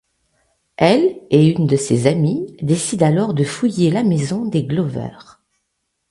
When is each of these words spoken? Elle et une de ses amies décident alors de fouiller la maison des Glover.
Elle 0.77 1.19
et 1.29 1.45
une 1.49 1.67
de 1.67 1.75
ses 1.77 2.07
amies 2.07 2.57
décident 2.63 3.05
alors 3.05 3.33
de 3.35 3.43
fouiller 3.43 3.91
la 3.91 4.01
maison 4.03 4.45
des 4.47 4.63
Glover. 4.63 5.11